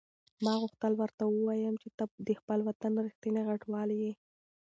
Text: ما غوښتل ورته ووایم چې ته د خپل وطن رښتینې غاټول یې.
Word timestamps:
ما 0.43 0.53
غوښتل 0.61 0.93
ورته 0.97 1.23
ووایم 1.25 1.75
چې 1.83 1.89
ته 1.97 2.03
د 2.27 2.29
خپل 2.39 2.59
وطن 2.67 2.93
رښتینې 3.07 3.41
غاټول 3.49 3.89
یې. 4.01 4.11